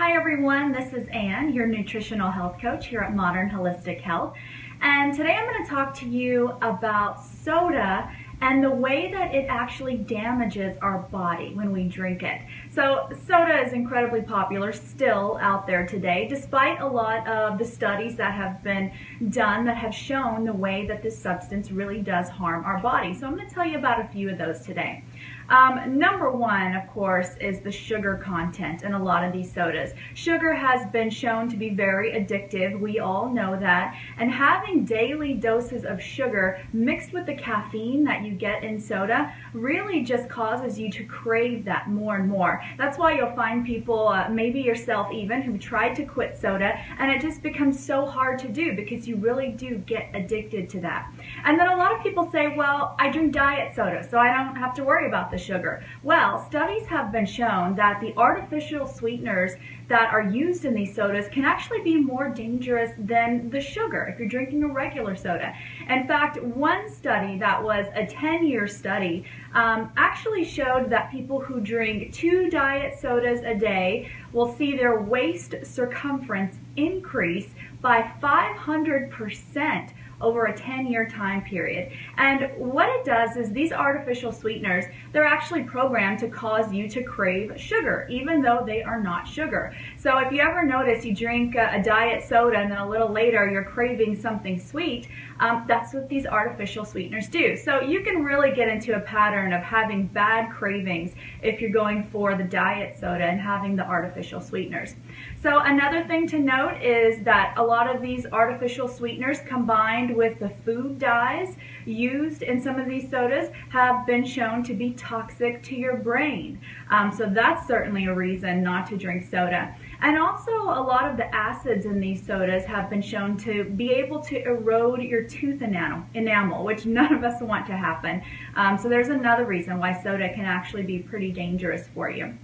Hi 0.00 0.16
everyone, 0.16 0.72
this 0.72 0.94
is 0.94 1.06
Ann, 1.08 1.52
your 1.52 1.66
nutritional 1.66 2.30
health 2.30 2.56
coach 2.58 2.86
here 2.86 3.00
at 3.00 3.14
Modern 3.14 3.50
Holistic 3.50 4.00
Health. 4.00 4.32
And 4.80 5.14
today 5.14 5.34
I'm 5.34 5.44
going 5.44 5.62
to 5.62 5.70
talk 5.70 5.92
to 5.96 6.08
you 6.08 6.52
about 6.62 7.22
soda 7.22 8.10
and 8.40 8.64
the 8.64 8.70
way 8.70 9.12
that 9.12 9.34
it 9.34 9.44
actually 9.50 9.98
damages 9.98 10.78
our 10.80 11.00
body 11.10 11.52
when 11.52 11.70
we 11.70 11.86
drink 11.86 12.22
it. 12.22 12.40
So 12.70 13.10
soda 13.26 13.62
is 13.62 13.74
incredibly 13.74 14.22
popular 14.22 14.72
still 14.72 15.38
out 15.42 15.66
there 15.66 15.86
today, 15.86 16.26
despite 16.26 16.80
a 16.80 16.86
lot 16.86 17.28
of 17.28 17.58
the 17.58 17.66
studies 17.66 18.16
that 18.16 18.32
have 18.32 18.64
been 18.64 18.90
done 19.28 19.66
that 19.66 19.76
have 19.76 19.94
shown 19.94 20.46
the 20.46 20.54
way 20.54 20.86
that 20.86 21.02
this 21.02 21.18
substance 21.18 21.70
really 21.70 22.00
does 22.00 22.30
harm 22.30 22.64
our 22.64 22.80
body. 22.80 23.12
So 23.12 23.26
I'm 23.26 23.36
going 23.36 23.46
to 23.46 23.54
tell 23.54 23.66
you 23.66 23.76
about 23.76 24.00
a 24.00 24.08
few 24.08 24.30
of 24.30 24.38
those 24.38 24.62
today. 24.62 25.04
Um, 25.48 25.98
number 25.98 26.30
one, 26.30 26.76
of 26.76 26.88
course, 26.88 27.36
is 27.40 27.60
the 27.60 27.72
sugar 27.72 28.20
content 28.22 28.82
in 28.84 28.94
a 28.94 29.02
lot 29.02 29.24
of 29.24 29.32
these 29.32 29.52
sodas. 29.52 29.92
Sugar 30.14 30.54
has 30.54 30.88
been 30.90 31.10
shown 31.10 31.48
to 31.48 31.56
be 31.56 31.70
very 31.70 32.12
addictive. 32.12 32.78
We 32.78 33.00
all 33.00 33.28
know 33.28 33.58
that. 33.58 33.96
And 34.18 34.30
having 34.30 34.84
daily 34.84 35.34
doses 35.34 35.84
of 35.84 36.00
sugar 36.00 36.60
mixed 36.72 37.12
with 37.12 37.26
the 37.26 37.34
caffeine 37.34 38.04
that 38.04 38.22
you 38.22 38.32
get 38.32 38.62
in 38.62 38.78
soda 38.78 39.34
really 39.52 40.02
just 40.02 40.28
causes 40.28 40.78
you 40.78 40.90
to 40.92 41.04
crave 41.04 41.64
that 41.64 41.90
more 41.90 42.16
and 42.16 42.28
more. 42.28 42.62
That's 42.78 42.96
why 42.96 43.14
you'll 43.14 43.34
find 43.34 43.66
people, 43.66 44.08
uh, 44.08 44.28
maybe 44.28 44.60
yourself 44.60 45.12
even, 45.12 45.42
who 45.42 45.58
tried 45.58 45.94
to 45.96 46.04
quit 46.04 46.38
soda 46.38 46.78
and 46.98 47.10
it 47.10 47.20
just 47.20 47.42
becomes 47.42 47.84
so 47.84 48.06
hard 48.06 48.38
to 48.40 48.48
do 48.48 48.74
because 48.76 49.08
you 49.08 49.16
really 49.16 49.48
do 49.48 49.78
get 49.78 50.10
addicted 50.14 50.68
to 50.70 50.80
that. 50.80 51.12
And 51.44 51.58
then 51.58 51.68
a 51.68 51.76
lot 51.76 51.92
of 51.92 52.02
people 52.02 52.30
say, 52.30 52.54
well, 52.56 52.94
I 52.98 53.10
drink 53.10 53.32
diet 53.32 53.74
soda, 53.74 54.06
so 54.08 54.18
I 54.18 54.32
don't 54.32 54.56
have 54.56 54.74
to 54.74 54.84
worry 54.84 55.06
about 55.10 55.32
the 55.32 55.36
sugar. 55.36 55.84
Well, 56.04 56.46
studies 56.46 56.86
have 56.86 57.10
been 57.10 57.26
shown 57.26 57.74
that 57.74 58.00
the 58.00 58.16
artificial 58.16 58.86
sweeteners 58.86 59.52
that 59.88 60.12
are 60.12 60.22
used 60.22 60.64
in 60.64 60.72
these 60.72 60.94
sodas 60.94 61.26
can 61.32 61.44
actually 61.44 61.80
be 61.82 61.96
more 61.96 62.28
dangerous 62.28 62.92
than 62.96 63.50
the 63.50 63.60
sugar 63.60 64.04
if 64.04 64.20
you're 64.20 64.28
drinking 64.28 64.62
a 64.62 64.68
regular 64.68 65.16
soda. 65.16 65.52
In 65.88 66.06
fact, 66.06 66.40
one 66.40 66.88
study 66.88 67.36
that 67.38 67.60
was 67.60 67.86
a 67.96 68.06
10-year 68.06 68.68
study 68.68 69.24
um, 69.52 69.90
actually 69.96 70.44
showed 70.44 70.90
that 70.90 71.10
people 71.10 71.40
who 71.40 71.60
drink 71.60 72.14
two 72.14 72.48
diet 72.48 73.00
sodas 73.00 73.40
a 73.40 73.56
day 73.56 74.08
will 74.32 74.54
see 74.54 74.76
their 74.76 75.00
waist 75.00 75.56
circumference 75.64 76.54
increase 76.76 77.48
by 77.80 78.12
500% 78.22 79.90
over 80.20 80.46
a 80.46 80.56
10 80.56 80.86
year 80.86 81.08
time 81.08 81.42
period. 81.42 81.92
And 82.16 82.50
what 82.56 82.88
it 82.88 83.04
does 83.04 83.36
is 83.36 83.50
these 83.50 83.72
artificial 83.72 84.32
sweeteners, 84.32 84.84
they're 85.12 85.24
actually 85.24 85.62
programmed 85.62 86.18
to 86.20 86.28
cause 86.28 86.72
you 86.72 86.88
to 86.88 87.02
crave 87.02 87.52
sugar, 87.58 88.06
even 88.10 88.42
though 88.42 88.62
they 88.64 88.82
are 88.82 89.00
not 89.00 89.26
sugar. 89.26 89.74
So 89.96 90.18
if 90.18 90.32
you 90.32 90.40
ever 90.40 90.64
notice 90.64 91.04
you 91.04 91.14
drink 91.14 91.54
a, 91.54 91.70
a 91.74 91.82
diet 91.82 92.24
soda 92.26 92.58
and 92.58 92.70
then 92.70 92.78
a 92.78 92.88
little 92.88 93.10
later 93.10 93.48
you're 93.50 93.64
craving 93.64 94.20
something 94.20 94.58
sweet, 94.58 95.08
um, 95.40 95.64
that's 95.66 95.94
what 95.94 96.08
these 96.08 96.26
artificial 96.26 96.84
sweeteners 96.84 97.28
do. 97.28 97.56
So 97.56 97.80
you 97.80 98.02
can 98.02 98.22
really 98.22 98.52
get 98.52 98.68
into 98.68 98.96
a 98.96 99.00
pattern 99.00 99.52
of 99.52 99.62
having 99.62 100.06
bad 100.06 100.50
cravings 100.50 101.12
if 101.42 101.60
you're 101.60 101.70
going 101.70 102.04
for 102.12 102.34
the 102.34 102.44
diet 102.44 102.96
soda 102.98 103.24
and 103.24 103.40
having 103.40 103.74
the 103.74 103.84
artificial 103.84 104.40
sweeteners. 104.40 104.94
So 105.42 105.60
another 105.60 106.04
thing 106.04 106.26
to 106.28 106.38
note 106.38 106.82
is 106.82 107.22
that 107.24 107.54
a 107.56 107.62
lot 107.62 107.94
of 107.94 108.02
these 108.02 108.26
artificial 108.26 108.86
sweeteners 108.86 109.40
combined 109.46 110.09
with 110.14 110.38
the 110.38 110.50
food 110.64 110.98
dyes 110.98 111.56
used 111.86 112.42
in 112.42 112.60
some 112.60 112.78
of 112.78 112.86
these 112.86 113.10
sodas 113.10 113.50
have 113.70 114.06
been 114.06 114.24
shown 114.24 114.62
to 114.64 114.74
be 114.74 114.92
toxic 114.92 115.62
to 115.64 115.74
your 115.74 115.96
brain. 115.96 116.60
Um, 116.90 117.12
so 117.12 117.26
that's 117.26 117.66
certainly 117.66 118.06
a 118.06 118.14
reason 118.14 118.62
not 118.62 118.86
to 118.88 118.96
drink 118.96 119.24
soda. 119.30 119.74
And 120.02 120.18
also 120.18 120.52
a 120.52 120.82
lot 120.82 121.10
of 121.10 121.16
the 121.16 121.34
acids 121.34 121.84
in 121.84 122.00
these 122.00 122.24
sodas 122.24 122.64
have 122.64 122.88
been 122.88 123.02
shown 123.02 123.36
to 123.38 123.64
be 123.64 123.92
able 123.92 124.20
to 124.20 124.42
erode 124.44 125.02
your 125.02 125.24
tooth 125.24 125.62
enamel, 125.62 126.04
enamel 126.14 126.64
which 126.64 126.86
none 126.86 127.12
of 127.12 127.22
us 127.22 127.40
want 127.42 127.66
to 127.66 127.76
happen. 127.76 128.22
Um, 128.56 128.78
so 128.78 128.88
there's 128.88 129.08
another 129.08 129.44
reason 129.44 129.78
why 129.78 130.00
soda 130.02 130.32
can 130.32 130.44
actually 130.44 130.82
be 130.82 131.00
pretty 131.00 131.32
dangerous 131.32 131.88
for 131.94 132.10
you. 132.10 132.34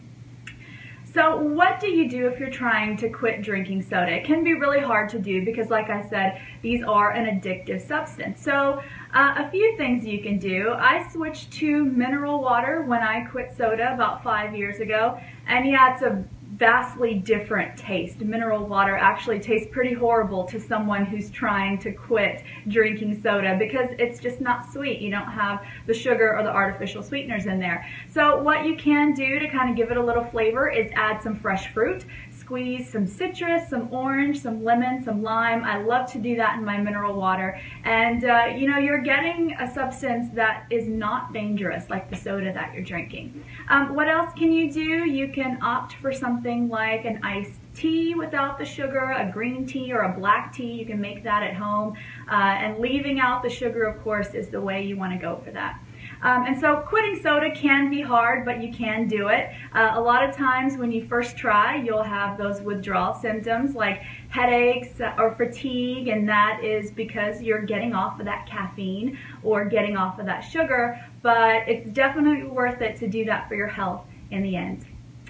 So 1.17 1.35
what 1.35 1.81
do 1.81 1.89
you 1.89 2.11
do 2.11 2.29
if 2.29 2.39
you're 2.39 2.51
trying 2.51 2.99
to 2.99 3.09
quit 3.09 3.41
drinking 3.41 3.81
soda? 3.81 4.13
It 4.13 4.25
can 4.25 4.45
be 4.45 4.53
really 4.53 4.81
hard 4.81 5.09
to 5.09 5.19
do 5.19 5.47
because 5.47 5.71
like 5.71 5.89
I 5.89 6.07
said, 6.07 6.43
these 6.61 6.83
are 6.83 7.13
an 7.13 7.41
addictive 7.41 7.81
substance. 7.81 8.43
So 8.43 8.83
uh, 9.15 9.35
a 9.39 9.51
few 9.51 9.79
things 9.79 10.05
you 10.05 10.23
can 10.23 10.39
do. 10.39 10.75
I 10.77 11.09
switched 11.11 11.53
to 11.53 11.87
mineral 11.87 12.43
water 12.43 12.83
when 12.83 13.01
I 13.01 13.25
quit 13.25 13.57
soda 13.57 13.95
about 13.95 14.23
five 14.23 14.55
years 14.55 14.81
ago. 14.81 15.19
And 15.47 15.67
yeah, 15.67 15.95
it's 15.95 16.03
a 16.03 16.23
vastly 16.57 17.15
different 17.15 17.77
taste. 17.77 18.21
Mineral 18.21 18.67
water 18.67 18.97
actually 18.97 19.39
tastes 19.39 19.69
pretty 19.71 19.93
horrible 19.93 20.45
to 20.45 20.59
someone 20.59 21.05
who's 21.05 21.31
trying 21.31 21.79
to 21.79 21.93
quit 21.93 22.43
drinking 22.69 23.21
soda 23.23 23.57
because 23.59 23.89
it's 23.99 24.21
just 24.21 24.41
not 24.41 24.73
sweet. 24.73 25.01
You 25.01 25.11
don't 25.11 25.31
have 25.31 25.63
the 25.87 25.95
sugar 25.95 26.37
or 26.37 26.43
the 26.43 26.51
artificial 26.51 27.03
sweeteners 27.03 27.47
in 27.47 27.59
there. 27.59 27.87
So 28.13 28.43
what 28.43 28.65
you 28.65 28.77
can 28.77 29.13
do 29.13 29.39
to 29.39 29.49
kind 29.49 29.71
of 29.71 29.77
give 29.77 29.91
it 29.91 29.97
a 29.97 30.03
little 30.03 30.25
flavor 30.25 30.71
is 30.71 30.91
add 30.95 31.23
some 31.23 31.39
fresh 31.39 31.73
fruit 31.73 32.05
squeeze 32.47 32.89
some 32.89 33.05
citrus, 33.05 33.69
some 33.69 33.93
orange, 33.93 34.41
some 34.41 34.63
lemon, 34.63 35.03
some 35.03 35.21
lime. 35.21 35.65
I 35.65 35.79
love 35.83 36.11
to 36.13 36.19
do 36.19 36.37
that 36.37 36.57
in 36.57 36.65
my 36.65 36.79
mineral 36.79 37.15
water. 37.15 37.61
And 37.83 38.25
uh, 38.25 38.45
you 38.57 38.69
know, 38.71 38.79
you're 38.79 39.03
getting 39.03 39.57
a 39.59 39.69
substance 39.73 40.29
that 40.35 40.65
is 40.71 40.87
not 40.87 41.33
dangerous 41.33 41.91
like 41.91 42.09
the 42.09 42.15
soda 42.15 42.53
that 42.53 42.73
you're 42.73 42.85
drinking. 42.85 43.45
Um, 43.69 43.97
what 43.97 44.09
else 44.09 44.33
can 44.39 44.53
you 44.53 44.73
do? 44.73 44.81
You 44.81 45.27
can 45.33 45.59
opt 45.61 45.95
for 45.95 46.13
something 46.47 46.69
like 46.69 47.05
an 47.05 47.19
iced 47.25 47.59
tea 47.75 48.15
without 48.15 48.57
the 48.57 48.65
sugar, 48.65 49.17
a 49.19 49.29
green 49.33 49.67
tea 49.67 49.93
or 49.93 50.03
a 50.03 50.13
black 50.17 50.55
tea. 50.55 50.71
You 50.71 50.87
can 50.87 51.01
make 51.01 51.25
that 51.25 51.43
at 51.43 51.55
home. 51.55 51.97
Uh, 52.31 52.35
and 52.35 52.79
leaving 52.79 53.19
out 53.19 53.43
the 53.43 53.51
sugar, 53.51 53.83
of 53.83 54.01
course, 54.05 54.33
is 54.33 54.49
the 54.49 54.61
way 54.61 54.85
you 54.85 54.97
want 54.97 55.13
to 55.13 55.19
go 55.19 55.41
for 55.45 55.51
that. 55.51 55.81
Um, 56.23 56.45
and 56.47 56.59
so 56.59 56.77
quitting 56.87 57.21
soda 57.21 57.51
can 57.51 57.91
be 57.91 58.01
hard, 58.01 58.45
but 58.45 58.63
you 58.63 58.73
can 58.73 59.09
do 59.09 59.27
it. 59.27 59.51
Uh, 59.75 59.95
a 59.95 60.01
lot 60.01 60.23
of 60.23 60.37
times 60.37 60.77
when 60.77 60.93
you 60.93 61.05
first 61.09 61.37
try, 61.37 61.83
you'll 61.83 62.05
have 62.05 62.39
those 62.39 62.61
withdrawal 62.61 63.13
symptoms 63.13 63.75
like 63.75 64.03
headaches 64.29 65.01
or 65.19 65.35
fatigue, 65.35 66.07
and 66.07 66.29
that 66.29 66.61
is 66.63 66.93
because 66.93 67.43
you're 67.43 67.63
getting 67.63 67.93
off 67.93 68.21
of 68.21 68.27
that 68.27 68.47
caffeine 68.47 69.19
or 69.43 69.65
getting 69.65 69.97
off 69.97 70.21
of 70.21 70.27
that 70.27 70.43
sugar, 70.43 71.05
but 71.23 71.69
it's 71.69 71.91
definitely 71.91 72.45
worth 72.45 72.81
it 72.83 72.97
to 72.99 73.09
do 73.09 73.25
that 73.25 73.49
for 73.49 73.57
your 73.57 73.67
health 73.67 74.05
in 74.31 74.43
the 74.43 74.55
end. 74.55 74.87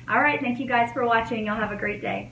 All 0.08 0.20
right, 0.20 0.40
thank 0.40 0.60
you 0.60 0.66
guys 0.66 0.92
for 0.92 1.04
watching. 1.04 1.46
Y'all 1.46 1.56
have 1.56 1.72
a 1.72 1.76
great 1.76 2.00
day. 2.00 2.30